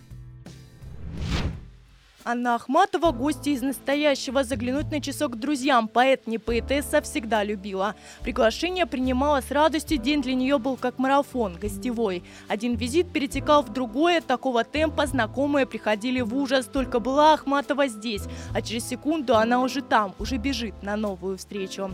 Анна 2.24 2.56
Ахматова, 2.56 3.12
гости 3.12 3.50
из 3.50 3.62
настоящего, 3.62 4.44
заглянуть 4.44 4.92
на 4.92 5.01
часок 5.01 5.34
к 5.34 5.36
друзьям. 5.36 5.88
Поэт, 5.88 6.28
не 6.28 6.38
поэтесса, 6.38 7.01
всегда 7.01 7.44
любила. 7.44 7.96
Приглашение 8.22 8.86
принимала 8.86 9.42
с 9.42 9.50
радостью, 9.50 9.98
день 9.98 10.22
для 10.22 10.36
нее 10.36 10.60
был 10.60 10.78
как 10.78 11.00
марафон, 11.00 11.56
гостевой. 11.56 12.24
Один 12.48 12.75
визит 12.75 13.12
перетекал 13.12 13.63
в 13.63 13.74
другой, 13.74 14.18
от 14.18 14.28
такого 14.28 14.63
темпа 14.63 15.08
знакомые 15.08 15.66
приходили 15.66 16.22
в 16.22 16.36
ужас. 16.36 16.68
Только 16.68 17.00
была 17.00 17.34
Ахматова 17.34 17.88
здесь, 17.88 18.24
а 18.54 18.62
через 18.62 18.88
секунду 18.88 19.36
она 19.36 19.62
уже 19.62 19.82
там, 19.82 20.13
уже 20.20 20.38
бежит 20.38 20.84
на 20.84 20.96
новую 20.96 21.38
встречу. 21.38 21.90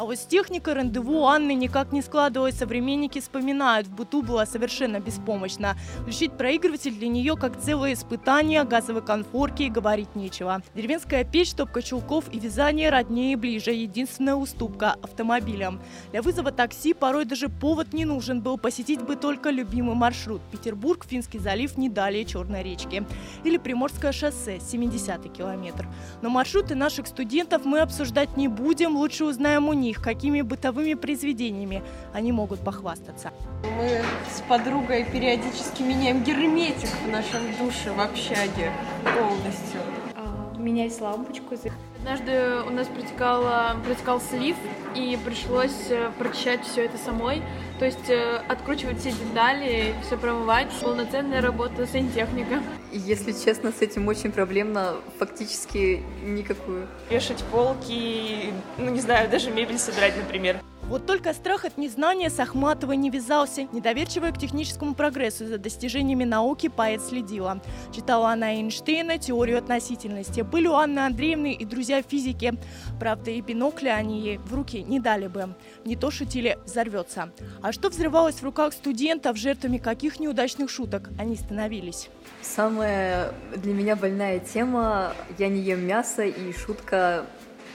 А 0.00 0.04
вот 0.04 0.16
с 0.16 0.24
техникой 0.24 0.72
рандеву 0.72 1.26
Анны 1.26 1.52
никак 1.52 1.92
не 1.92 2.00
складывалось. 2.00 2.56
Современники 2.56 3.20
вспоминают, 3.20 3.86
в 3.86 3.94
быту 3.94 4.22
была 4.22 4.46
совершенно 4.46 4.98
беспомощна. 4.98 5.76
Включить 6.00 6.32
проигрыватель 6.32 6.94
для 6.94 7.06
нее 7.06 7.36
как 7.36 7.60
целое 7.60 7.92
испытание, 7.92 8.64
газовой 8.64 9.02
конфорки 9.02 9.64
и 9.64 9.68
говорить 9.68 10.16
нечего. 10.16 10.62
Деревенская 10.74 11.22
печь, 11.22 11.52
топка 11.52 11.82
чулков 11.82 12.24
и 12.32 12.38
вязание 12.38 12.88
роднее 12.88 13.34
и 13.34 13.36
ближе. 13.36 13.72
Единственная 13.72 14.36
уступка– 14.36 14.96
автомобилям. 15.02 15.82
Для 16.12 16.22
вызова 16.22 16.50
такси 16.50 16.94
порой 16.94 17.26
даже 17.26 17.50
повод 17.50 17.92
не 17.92 18.06
нужен 18.06 18.40
был. 18.40 18.56
Посетить 18.56 19.02
бы 19.02 19.16
только 19.16 19.50
любимый 19.50 19.96
маршрут– 19.96 20.40
Петербург, 20.50 21.04
Финский 21.06 21.38
залив, 21.38 21.76
не 21.76 21.90
далее 21.90 22.24
Черной 22.24 22.62
речки. 22.62 23.06
Или 23.44 23.58
Приморское 23.58 24.12
шоссе, 24.12 24.56
70-й 24.56 25.28
километр. 25.28 25.86
Но 26.22 26.30
маршруты 26.30 26.74
наших 26.74 27.06
студентов 27.06 27.66
мы 27.66 27.80
обсуждать 27.80 28.38
не 28.38 28.48
будем, 28.48 28.96
лучше 28.96 29.26
узнаем 29.26 29.68
у 29.68 29.74
них 29.74 29.89
них, 29.90 30.00
какими 30.00 30.42
бытовыми 30.42 30.94
произведениями 30.94 31.82
они 32.12 32.32
могут 32.32 32.60
похвастаться. 32.60 33.32
Мы 33.76 34.02
с 34.32 34.40
подругой 34.48 35.04
периодически 35.04 35.82
меняем 35.82 36.22
герметик 36.22 36.90
в 37.04 37.08
нашем 37.08 37.42
душе, 37.58 37.92
в 37.92 38.00
общаге 38.00 38.72
полностью. 39.02 39.80
А, 40.14 40.56
менять 40.56 41.00
лампочку. 41.00 41.56
Однажды 41.98 42.62
у 42.66 42.70
нас 42.70 42.86
протекал, 42.86 43.44
протекал 43.84 44.20
слив, 44.20 44.56
и 44.94 45.18
пришлось 45.24 45.90
э, 45.90 46.10
прочищать 46.18 46.64
все 46.64 46.86
это 46.86 46.96
самой. 46.96 47.42
То 47.78 47.84
есть 47.84 48.08
э, 48.08 48.42
откручивать 48.48 49.00
все 49.00 49.10
детали, 49.10 49.94
все 50.06 50.16
промывать. 50.16 50.68
Полноценная 50.80 51.42
работа 51.42 51.86
сантехника. 51.86 52.62
Если 52.92 53.32
честно, 53.32 53.72
с 53.72 53.82
этим 53.82 54.08
очень 54.08 54.32
проблемно, 54.32 54.96
фактически 55.18 56.02
никакую. 56.24 56.86
Вешать 57.08 57.42
полки, 57.52 58.52
ну 58.78 58.90
не 58.90 59.00
знаю, 59.00 59.30
даже 59.30 59.50
мебель 59.50 59.78
собирать, 59.78 60.16
например. 60.16 60.58
Вот 60.90 61.06
только 61.06 61.32
страх 61.34 61.64
от 61.64 61.78
незнания 61.78 62.30
с 62.30 62.40
Ахматовой 62.40 62.96
не 62.96 63.10
вязался. 63.10 63.68
Недоверчивая 63.70 64.32
к 64.32 64.38
техническому 64.38 64.96
прогрессу 64.96 65.46
за 65.46 65.56
достижениями 65.56 66.24
науки 66.24 66.66
поэт 66.68 67.00
следила. 67.00 67.62
Читала 67.94 68.30
она 68.30 68.56
Эйнштейна, 68.56 69.16
теорию 69.16 69.58
относительности. 69.58 70.40
Были 70.40 70.66
у 70.66 70.72
Анны 70.72 70.98
Андреевны 70.98 71.52
и 71.52 71.64
друзья 71.64 72.02
физики. 72.02 72.54
Правда, 72.98 73.30
и 73.30 73.40
бинокля 73.40 73.90
они 73.90 74.20
ей 74.20 74.38
в 74.38 74.52
руки 74.52 74.82
не 74.82 74.98
дали 74.98 75.28
бы. 75.28 75.54
Не 75.84 75.94
то 75.94 76.10
шутили 76.10 76.58
«взорвется». 76.64 77.30
А 77.62 77.70
что 77.70 77.88
взрывалось 77.88 78.40
в 78.40 78.42
руках 78.42 78.72
студентов, 78.72 79.36
жертвами 79.36 79.78
каких 79.78 80.18
неудачных 80.18 80.70
шуток 80.70 81.10
они 81.20 81.36
становились? 81.36 82.10
Самая 82.42 83.32
для 83.54 83.74
меня 83.74 83.94
больная 83.94 84.40
тема 84.40 85.12
«Я 85.38 85.46
не 85.46 85.60
ем 85.60 85.86
мясо» 85.86 86.24
и 86.24 86.52
шутка 86.52 87.26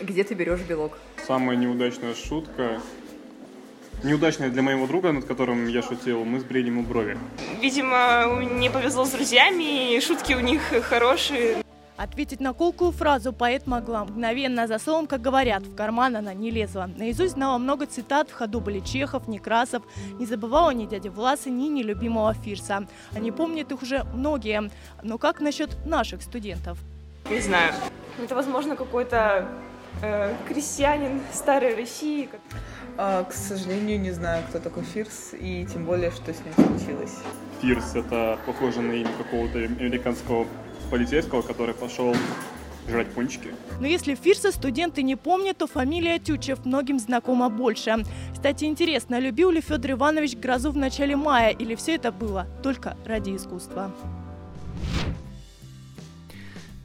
«Где 0.02 0.26
ты 0.26 0.34
берешь 0.34 0.60
белок?» 0.60 0.98
Самая 1.26 1.56
неудачная 1.56 2.14
шутка 2.14 2.82
неудачная 4.06 4.50
для 4.50 4.62
моего 4.62 4.88
друга, 4.88 5.12
над 5.12 5.26
которым 5.26 5.68
я 5.68 5.82
шутил, 5.82 6.24
мы 6.24 6.40
сбрили 6.40 6.68
ему 6.68 6.84
брови. 6.84 7.18
Видимо, 7.62 8.42
не 8.60 8.70
повезло 8.70 9.06
с 9.06 9.10
друзьями, 9.10 9.96
и 9.96 10.02
шутки 10.02 10.34
у 10.34 10.40
них 10.40 10.62
хорошие. 10.90 11.58
Ответить 11.98 12.42
на 12.42 12.54
колкую 12.54 12.92
фразу 12.92 13.32
поэт 13.32 13.68
могла 13.68 14.04
мгновенно 14.04 14.68
за 14.68 14.80
словом, 14.80 15.08
как 15.08 15.22
говорят, 15.22 15.64
в 15.64 15.76
карман 15.76 16.18
она 16.18 16.34
не 16.34 16.52
лезла. 16.52 16.90
Наизусть 16.98 17.36
знала 17.36 17.58
много 17.58 17.86
цитат, 17.86 18.30
в 18.30 18.34
ходу 18.34 18.60
были 18.60 18.82
Чехов, 18.82 19.30
Некрасов, 19.30 19.82
не 20.20 20.26
забывала 20.26 20.72
ни 20.72 20.86
дяди 20.86 21.08
Власа, 21.08 21.50
ни 21.50 21.70
нелюбимого 21.70 22.34
Фирса. 22.34 22.86
Они 23.16 23.32
помнят 23.32 23.72
их 23.72 23.82
уже 23.82 24.04
многие. 24.14 24.70
Но 25.04 25.18
как 25.18 25.40
насчет 25.40 25.86
наших 25.86 26.22
студентов? 26.22 26.78
Не 27.30 27.40
знаю. 27.40 27.74
Это, 28.22 28.36
возможно, 28.36 28.76
какой-то 28.76 29.48
э, 30.02 30.34
крестьянин 30.50 31.22
старой 31.34 31.76
России. 31.76 32.30
А, 32.98 33.24
к 33.26 33.34
сожалению, 33.34 34.00
не 34.00 34.12
знаю, 34.12 34.44
кто 34.50 34.60
такой 34.60 34.84
Фирс, 34.84 35.34
и 35.34 35.68
тем 35.72 35.86
более, 35.86 36.12
что 36.12 36.34
с 36.34 36.38
ним 36.40 36.54
случилось. 36.56 37.16
Фирс— 37.62 37.94
это 37.96 38.40
похоже 38.46 38.82
на 38.82 38.94
имя 38.94 39.10
какого-то 39.18 39.60
американского 39.60 40.48
полицейского, 40.90 41.42
который 41.42 41.74
пошел 41.74 42.16
жрать 42.88 43.08
пончики. 43.08 43.50
Но 43.80 43.88
если 43.88 44.16
Фирса 44.16 44.52
студенты 44.52 45.02
не 45.04 45.16
помнят, 45.16 45.58
то 45.58 45.68
фамилия 45.68 46.20
Тючев 46.20 46.66
многим 46.66 47.00
знакома 47.00 47.50
больше. 47.50 47.98
Кстати, 48.34 48.66
интересно, 48.66 49.20
любил 49.20 49.50
ли 49.50 49.60
Федор 49.60 49.92
Иванович 49.92 50.38
грозу 50.38 50.72
в 50.72 50.78
начале 50.78 51.16
мая, 51.16 51.50
или 51.50 51.76
все 51.76 51.96
это 51.96 52.12
было 52.12 52.48
только 52.64 52.96
ради 53.06 53.36
искусства? 53.36 53.92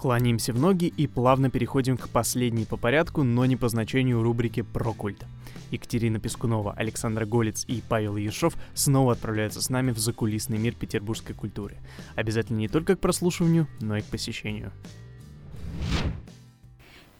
Кланяемся 0.01 0.55
в 0.55 0.59
ноги 0.59 0.87
и 0.87 1.07
плавно 1.07 1.51
переходим 1.51 1.99
к 1.99 2.09
последней 2.09 2.65
по 2.65 2.79
порядку, 2.79 3.23
но 3.23 3.45
не 3.45 3.57
по 3.57 3.69
значению 3.69 4.23
рубрике 4.23 4.65
«Про 4.65 4.95
культ». 4.95 5.27
Екатерина 5.71 6.19
Пескунова, 6.19 6.73
Александр 6.73 7.27
Голец 7.27 7.67
и 7.69 7.83
Павел 7.87 8.17
Ершов 8.17 8.55
снова 8.73 9.13
отправляются 9.13 9.61
с 9.61 9.69
нами 9.69 9.91
в 9.91 9.99
закулисный 9.99 10.57
мир 10.57 10.75
петербургской 10.75 11.35
культуры. 11.35 11.77
Обязательно 12.15 12.57
не 12.57 12.69
только 12.69 12.97
к 12.97 13.01
прослушиванию, 13.01 13.67
но 13.83 13.99
и 13.99 14.01
к 14.01 14.07
посещению. 14.07 14.73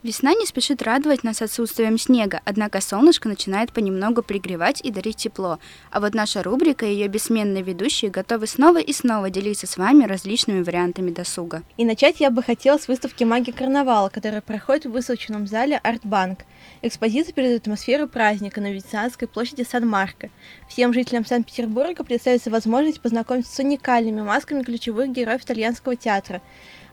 Весна 0.03 0.33
не 0.33 0.47
спешит 0.47 0.81
радовать 0.81 1.25
нас 1.25 1.43
отсутствием 1.43 1.99
снега, 1.99 2.41
однако 2.47 2.81
солнышко 2.81 3.29
начинает 3.29 3.71
понемногу 3.71 4.23
пригревать 4.23 4.81
и 4.81 4.91
дарить 4.91 5.17
тепло. 5.17 5.59
А 5.91 6.01
вот 6.01 6.15
наша 6.15 6.43
рубрика 6.43 6.87
и 6.87 6.95
ее 6.95 7.09
бессменные 7.09 7.63
ведущие 7.63 8.11
готовы 8.11 8.47
снова 8.47 8.79
и 8.79 8.95
снова 8.95 9.29
делиться 9.29 9.67
с 9.67 9.77
вами 9.77 10.05
различными 10.05 10.63
вариантами 10.63 11.11
досуга. 11.11 11.63
И 11.77 11.85
начать 11.85 12.19
я 12.19 12.31
бы 12.31 12.43
хотела 12.43 12.79
с 12.79 12.89
выставки 12.89 13.25
«Магия 13.25 13.53
карнавала», 13.53 14.09
которая 14.09 14.41
проходит 14.41 14.87
в 14.87 14.93
выставочном 14.93 15.47
зале 15.47 15.77
«Артбанк». 15.77 16.47
Экспозиция 16.81 17.35
передает 17.35 17.61
атмосферу 17.61 18.09
праздника 18.09 18.63
на 18.63 18.73
Венецианской 18.73 19.29
площади 19.29 19.67
Сан-Марко. 19.71 20.31
Всем 20.67 20.95
жителям 20.95 21.27
Санкт-Петербурга 21.27 22.05
представится 22.05 22.49
возможность 22.49 23.03
познакомиться 23.03 23.55
с 23.55 23.59
уникальными 23.59 24.23
масками 24.23 24.63
ключевых 24.63 25.11
героев 25.11 25.43
итальянского 25.43 25.95
театра, 25.95 26.41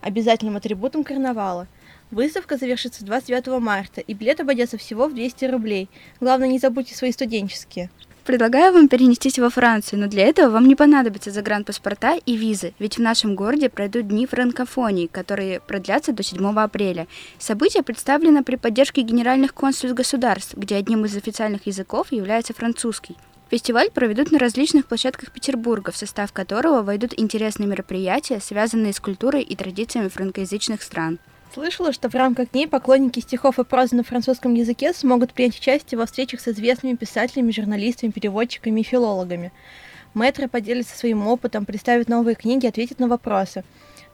обязательным 0.01 0.57
атрибутом 0.57 1.05
карнавала– 1.05 1.69
Выставка 2.11 2.55
завершится 2.55 3.03
29 3.03 3.59
марта, 3.59 3.99
и 3.99 4.13
билет 4.13 4.39
обойдется 4.39 4.77
всего 4.77 5.07
в 5.07 5.13
200 5.13 5.45
рублей. 5.45 5.89
Главное, 6.21 6.47
не 6.47 6.57
забудьте 6.57 6.95
свои 6.95 7.11
студенческие. 7.11 7.89
Предлагаю 8.23 8.73
вам 8.73 8.89
перенестись 8.89 9.39
во 9.39 9.49
Францию, 9.49 9.99
но 9.99 10.07
для 10.07 10.25
этого 10.25 10.49
вам 10.49 10.67
не 10.67 10.75
понадобится 10.75 11.31
загранпаспорта 11.31 12.15
и 12.25 12.35
визы, 12.35 12.73
ведь 12.77 12.97
в 12.97 13.01
нашем 13.01 13.35
городе 13.35 13.69
пройдут 13.69 14.07
дни 14.07 14.25
франкофонии, 14.25 15.07
которые 15.07 15.61
продлятся 15.61 16.11
до 16.11 16.23
7 16.23 16.45
апреля. 16.59 17.07
Событие 17.39 17.83
представлено 17.83 18.43
при 18.43 18.57
поддержке 18.57 19.01
генеральных 19.01 19.53
консульств 19.53 19.95
государств, 19.95 20.55
где 20.55 20.75
одним 20.75 21.05
из 21.05 21.15
официальных 21.15 21.67
языков 21.67 22.11
является 22.11 22.53
французский. 22.53 23.15
Фестиваль 23.49 23.89
проведут 23.91 24.31
на 24.31 24.39
различных 24.39 24.87
площадках 24.87 25.31
Петербурга, 25.31 25.93
в 25.93 25.97
состав 25.97 26.33
которого 26.33 26.83
войдут 26.83 27.13
интересные 27.17 27.67
мероприятия, 27.67 28.41
связанные 28.41 28.91
с 28.91 28.99
культурой 28.99 29.41
и 29.41 29.55
традициями 29.55 30.09
франкоязычных 30.09 30.83
стран. 30.83 31.19
Слышала, 31.53 31.93
что 31.93 32.09
в 32.09 32.15
рамках 32.15 32.51
дней 32.51 32.67
поклонники 32.67 33.19
стихов 33.19 33.57
и 33.57 33.63
прозы 33.63 33.95
на 33.95 34.03
французском 34.03 34.53
языке 34.53 34.93
смогут 34.93 35.33
принять 35.33 35.57
участие 35.57 35.97
во 35.97 36.05
встречах 36.05 36.41
с 36.41 36.47
известными 36.49 36.95
писателями, 36.95 37.51
журналистами, 37.51 38.11
переводчиками 38.11 38.81
и 38.81 38.83
филологами. 38.83 39.51
Мэтры 40.13 40.47
поделятся 40.47 40.97
своим 40.97 41.27
опытом, 41.27 41.65
представят 41.65 42.09
новые 42.09 42.35
книги, 42.35 42.65
ответят 42.65 42.99
на 42.99 43.07
вопросы. 43.07 43.63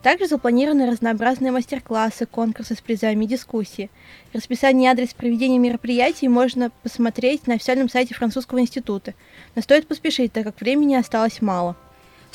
Также 0.02 0.28
запланированы 0.28 0.92
разнообразные 0.92 1.54
мастер-классы, 1.54 2.26
конкурсы 2.26 2.76
с 2.76 2.82
призами 2.82 3.24
и 3.24 3.30
дискуссии. 3.30 3.90
Расписание 4.34 4.90
и 4.90 4.92
адрес 4.92 5.14
проведения 5.14 5.60
мероприятий 5.60 6.28
можно 6.28 6.72
посмотреть 6.84 7.48
на 7.48 7.56
официальном 7.56 7.90
сайте 7.90 8.14
Французского 8.14 8.60
института. 8.60 9.14
Но 9.56 9.62
стоит 9.62 9.88
поспешить, 9.88 10.34
так 10.34 10.44
как 10.44 10.60
времени 10.60 10.96
осталось 10.96 11.42
мало. 11.42 11.78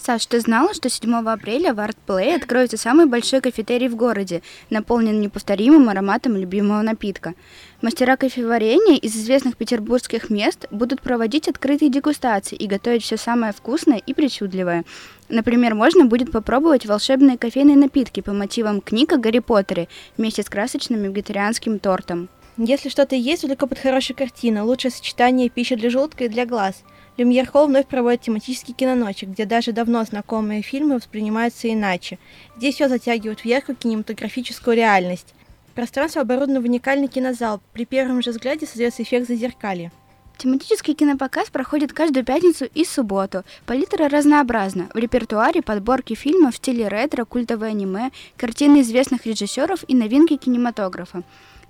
Саш, 0.09 0.25
ты 0.25 0.41
знала, 0.41 0.73
что 0.73 0.88
7 0.88 1.17
апреля 1.29 1.75
в 1.75 1.81
Art 1.81 1.99
Play 2.07 2.35
откроется 2.35 2.79
самый 2.79 3.05
большой 3.05 3.43
кафетерий 3.43 3.88
в 3.88 3.95
городе, 3.95 4.41
наполнен 4.71 5.21
неповторимым 5.21 5.91
ароматом 5.91 6.35
любимого 6.35 6.81
напитка? 6.81 7.35
Мастера 7.83 8.17
кофеварения 8.17 8.97
из 8.97 9.15
известных 9.15 9.59
петербургских 9.59 10.31
мест 10.31 10.65
будут 10.71 11.03
проводить 11.03 11.47
открытые 11.47 11.91
дегустации 11.91 12.57
и 12.57 12.67
готовить 12.67 13.03
все 13.03 13.19
самое 13.19 13.53
вкусное 13.53 13.99
и 13.99 14.15
причудливое. 14.15 14.87
Например, 15.29 15.75
можно 15.75 16.07
будет 16.07 16.33
попробовать 16.33 16.87
волшебные 16.87 17.37
кофейные 17.37 17.77
напитки 17.77 18.23
по 18.23 18.33
мотивам 18.33 18.81
книг 18.81 19.12
о 19.12 19.19
Гарри 19.19 19.41
Поттере 19.41 19.88
вместе 20.17 20.43
с 20.43 20.49
красочным 20.49 21.03
вегетарианским 21.03 21.79
тортом. 21.79 22.31
Если 22.57 22.88
что-то 22.88 23.15
есть, 23.15 23.43
то 23.43 23.49
только 23.49 23.67
под 23.67 23.79
хорошей 23.79 24.17
картиной. 24.17 24.62
Лучшее 24.62 24.91
сочетание 24.91 25.50
пищи 25.50 25.77
для 25.77 25.91
желудка 25.91 26.25
и 26.25 26.29
для 26.29 26.47
глаз– 26.47 26.83
Люмьер 27.19 27.51
Холл 27.51 27.67
вновь 27.67 27.89
проводит 27.89 28.21
тематический 28.21 28.73
киноночек, 28.73 29.31
где 29.31 29.45
даже 29.45 29.73
давно 29.73 30.05
знакомые 30.05 30.63
фильмы 30.63 30.95
воспринимаются 30.95 31.71
иначе. 31.71 32.17
Здесь 32.57 32.77
все 32.77 32.89
затягивают 32.89 33.41
в 33.41 33.75
кинематографическую 33.75 34.77
реальность. 34.77 35.35
Пространство 35.75 36.23
оборудовано 36.23 36.61
в 36.61 36.65
уникальный 36.65 37.09
кинозал. 37.09 37.61
При 37.73 37.87
первом 37.87 38.23
же 38.23 38.31
взгляде 38.31 38.67
создается 38.67 39.03
эффект 39.03 39.27
зазеркалья. 39.27 39.91
Тематический 40.37 40.95
кинопоказ 40.95 41.51
проходит 41.51 41.93
каждую 41.93 42.25
пятницу 42.25 42.67
и 42.73 42.85
субботу. 42.85 43.43
Палитра 43.67 44.09
разнообразна. 44.09 44.89
В 44.95 44.97
репертуаре 44.97 45.61
подборки 45.61 46.15
фильмов 46.15 46.55
в 46.55 46.59
стиле 46.59 46.87
ретро, 46.87 47.25
культовое 47.25 47.71
аниме, 47.71 48.13
картины 48.37 48.83
известных 48.83 49.27
режиссеров 49.27 49.85
и 49.89 49.97
новинки 49.97 50.37
кинематографа. 50.37 51.25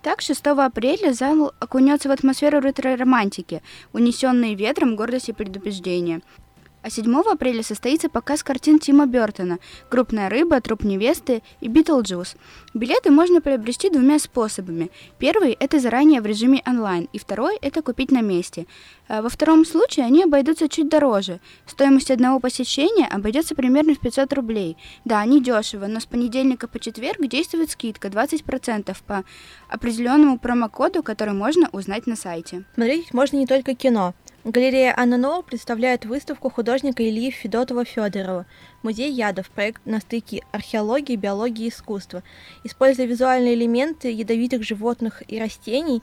Так, 0.08 0.22
6 0.22 0.46
апреля 0.46 1.12
зал 1.12 1.52
окунется 1.60 2.08
в 2.08 2.12
атмосферу 2.12 2.60
ретро-романтики, 2.60 3.62
унесенные 3.92 4.54
ветром 4.54 4.96
гордость 4.96 5.28
и 5.28 5.34
предубеждение. 5.34 6.22
А 6.80 6.90
7 6.90 7.12
апреля 7.20 7.62
состоится 7.62 8.08
показ 8.08 8.42
картин 8.42 8.78
Тима 8.78 9.06
Бертона 9.06 9.58
«Крупная 9.88 10.28
рыба», 10.28 10.60
«Труп 10.60 10.84
невесты» 10.84 11.42
и 11.60 11.68
«Битлджус». 11.68 12.36
Билеты 12.72 13.10
можно 13.10 13.40
приобрести 13.40 13.90
двумя 13.90 14.18
способами. 14.20 14.90
Первый– 15.18 15.52
это 15.60 15.80
заранее 15.80 16.20
в 16.20 16.26
режиме 16.26 16.62
онлайн, 16.66 17.08
и 17.12 17.18
второй– 17.18 17.56
это 17.62 17.82
купить 17.82 18.12
на 18.12 18.20
месте. 18.20 18.66
А 19.08 19.22
во 19.22 19.28
втором 19.28 19.64
случае 19.64 20.06
они 20.06 20.22
обойдутся 20.22 20.68
чуть 20.68 20.88
дороже. 20.88 21.40
Стоимость 21.66 22.12
одного 22.12 22.38
посещения 22.38 23.06
обойдется 23.06 23.56
примерно 23.56 23.94
в 23.94 23.98
500 23.98 24.32
рублей. 24.34 24.76
Да, 25.04 25.20
они 25.20 25.42
дешево, 25.42 25.86
но 25.86 25.98
с 25.98 26.06
понедельника 26.06 26.68
по 26.68 26.78
четверг 26.78 27.26
действует 27.26 27.70
скидка 27.70 28.08
20% 28.08 28.96
по 29.06 29.24
определенному 29.68 30.38
промокоду, 30.38 31.02
который 31.02 31.34
можно 31.34 31.68
узнать 31.72 32.06
на 32.06 32.14
сайте. 32.14 32.64
Смотреть 32.74 33.12
можно 33.12 33.36
не 33.36 33.46
только 33.46 33.74
кино. 33.74 34.14
Галерея 34.50 34.94
Анна 34.96 35.18
Ноу 35.18 35.42
представляет 35.42 36.06
выставку 36.06 36.48
художника 36.48 37.06
Ильи 37.06 37.30
Федотова-Федорова 37.30 38.46
«Музей 38.82 39.12
ядов. 39.12 39.50
Проект 39.50 39.84
на 39.84 40.00
стыке 40.00 40.42
археологии, 40.52 41.16
биологии 41.16 41.66
и 41.66 41.68
искусства». 41.68 42.22
Используя 42.64 43.04
визуальные 43.04 43.52
элементы 43.52 44.10
ядовитых 44.10 44.62
животных 44.62 45.22
и 45.28 45.38
растений, 45.38 46.00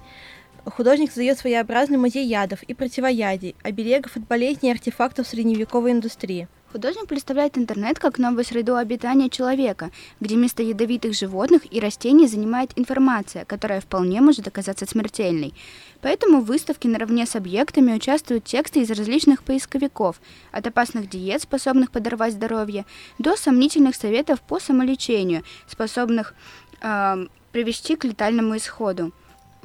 художник 0.63 1.09
создает 1.09 1.39
своеобразный 1.39 1.97
музей 1.97 2.27
ядов 2.27 2.61
и 2.61 2.75
противоядий, 2.75 3.55
оберегов 3.63 4.15
от 4.15 4.27
болезней 4.27 4.69
и 4.69 4.73
артефактов 4.73 5.27
средневековой 5.27 5.93
индустрии. 5.93 6.47
Художник 6.75 7.07
представляет 7.07 7.57
интернет 7.57 7.99
как 7.99 8.17
новую 8.17 8.43
среду 8.43 8.75
обитания 8.75 9.29
человека, 9.29 9.91
где 10.19 10.35
вместо 10.35 10.61
ядовитых 10.61 11.13
животных 11.13 11.61
и 11.71 11.79
растений 11.79 12.27
занимает 12.27 12.73
информация, 12.75 13.45
которая 13.45 13.79
вполне 13.79 14.19
может 14.19 14.45
оказаться 14.45 14.85
смертельной. 14.85 15.53
Поэтому 16.01 16.41
в 16.41 16.47
выставке 16.47 16.89
наравне 16.89 17.25
с 17.25 17.37
объектами 17.37 17.93
участвуют 17.93 18.43
тексты 18.43 18.81
из 18.81 18.91
различных 18.91 19.43
поисковиков, 19.43 20.19
от 20.51 20.67
опасных 20.67 21.09
диет, 21.09 21.43
способных 21.43 21.91
подорвать 21.91 22.33
здоровье, 22.33 22.83
до 23.19 23.37
сомнительных 23.37 23.95
советов 23.95 24.41
по 24.41 24.59
самолечению, 24.59 25.43
способных 25.67 26.33
э, 26.81 27.27
привести 27.53 27.95
к 27.95 28.03
летальному 28.03 28.57
исходу. 28.57 29.13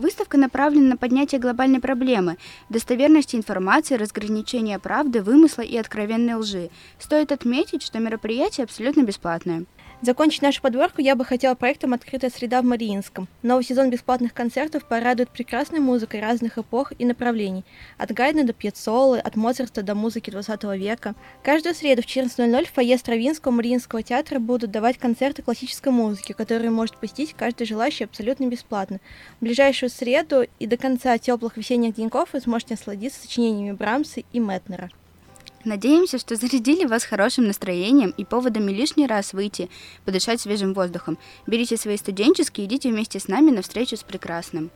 Выставка 0.01 0.39
направлена 0.39 0.89
на 0.89 0.97
поднятие 0.97 1.39
глобальной 1.39 1.79
проблемы, 1.79 2.39
достоверности 2.71 3.37
информации, 3.37 3.97
разграничения 3.97 4.79
правды, 4.79 5.21
вымысла 5.21 5.61
и 5.61 5.77
откровенной 5.77 6.37
лжи. 6.37 6.71
Стоит 6.99 7.33
отметить, 7.33 7.83
что 7.83 7.99
мероприятие 7.99 8.65
абсолютно 8.65 9.03
бесплатное. 9.03 9.67
Закончить 10.03 10.41
нашу 10.41 10.63
подборку 10.63 11.03
я 11.03 11.15
бы 11.15 11.27
хотела 11.27 11.55
проектом 11.55 11.93
«Открытая 11.93 12.31
среда» 12.31 12.63
в 12.63 12.65
Мариинском. 12.65 13.29
Новый 13.43 13.65
сезон 13.65 13.91
бесплатных 13.91 14.33
концертов 14.33 14.87
порадует 14.87 15.29
прекрасной 15.29 15.79
музыкой 15.81 16.23
разных 16.23 16.57
эпох 16.57 16.95
и 16.99 17.05
направлений. 17.05 17.67
От 17.99 18.11
Гайдна 18.13 18.45
до 18.45 18.55
Пьецолы, 18.55 19.19
от 19.19 19.37
Моцарта 19.37 19.83
до 19.83 19.95
музыки 19.95 20.31
20 20.31 20.65
века. 20.79 21.15
Каждую 21.43 21.75
среду 21.75 22.01
в 22.01 22.07
14.00 22.07 22.65
в 22.65 22.71
фойе 22.71 22.97
Стравинского 22.97 23.53
Мариинского 23.53 24.03
театра 24.03 24.39
будут 24.39 24.71
давать 24.71 24.97
концерты 24.97 25.43
классической 25.43 25.93
музыки, 25.93 26.33
которые 26.33 26.71
может 26.71 26.97
посетить 26.97 27.35
каждый 27.37 27.67
желающий 27.67 28.05
абсолютно 28.05 28.47
бесплатно. 28.47 29.01
В 29.39 29.45
ближайшую 29.45 29.91
среду 29.91 30.47
и 30.59 30.67
до 30.67 30.79
конца 30.79 31.19
теплых 31.19 31.59
весенних 31.59 31.95
деньков 31.95 32.33
вы 32.33 32.41
сможете 32.41 32.73
насладиться 32.73 33.21
сочинениями 33.21 33.77
Брамса 33.77 34.23
и 34.33 34.39
Метнера. 34.39 34.89
Надеемся, 35.65 36.19
что 36.19 36.37
зарядили 36.37 36.87
вас 36.87 37.05
хорошим 37.05 37.47
настроением 37.47 38.15
и 38.17 38.25
поводами 38.25 38.73
лишний 38.73 39.07
раз 39.07 39.35
выйти, 39.35 39.69
подышать 40.05 40.41
свежим 40.41 40.73
воздухом. 40.73 41.19
Берите 41.47 41.77
свои 41.77 41.99
студенческие 41.99 42.65
и 42.65 42.69
идите 42.69 42.91
вместе 42.91 43.21
с 43.21 43.29
нами 43.29 43.51
на 43.51 43.61
встречу 43.61 43.97
с 43.97 44.03
прекрасным. 44.03 44.71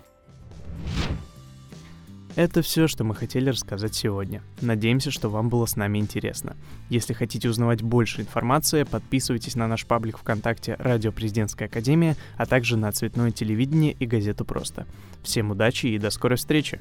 Это 2.37 2.63
все, 2.63 2.89
что 2.89 3.05
мы 3.05 3.15
хотели 3.15 3.49
рассказать 3.51 3.95
сегодня. 3.95 4.43
Надеемся, 4.61 5.13
что 5.13 5.29
вам 5.29 5.49
было 5.49 5.67
с 5.67 5.77
нами 5.77 5.99
интересно. 5.99 6.57
Если 6.91 7.13
хотите 7.13 7.49
узнавать 7.49 7.83
больше 7.83 8.23
информации, 8.23 8.83
подписывайтесь 8.83 9.55
на 9.55 9.69
наш 9.69 9.87
паблик 9.87 10.19
ВКонтакте 10.19 10.75
«Радио 10.81 11.13
Президентская 11.13 11.69
Академия», 11.69 12.17
а 12.37 12.47
также 12.47 12.77
на 12.77 12.91
Цветное 12.91 13.31
телевидение 13.31 13.93
и 13.93 14.05
газету 14.05 14.45
«Просто». 14.45 14.87
Всем 15.23 15.53
удачи 15.53 15.87
и 15.87 15.99
до 15.99 16.11
скорой 16.11 16.37
встречи! 16.37 16.81